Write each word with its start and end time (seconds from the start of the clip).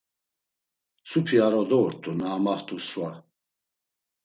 Mtzupi 1.01 1.37
ar 1.45 1.53
oda 1.61 1.77
ort̆u 1.85 2.11
na 2.19 2.25
amaxt̆u 2.35 2.77
sva. 2.87 3.09